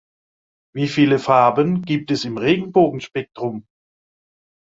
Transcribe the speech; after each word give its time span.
Wie 0.73 0.87
viele 0.87 1.19
Farben 1.19 1.83
gibt 1.83 2.09
es 2.09 2.25
im 2.25 2.39
Regenbogenspektrum? 2.39 3.67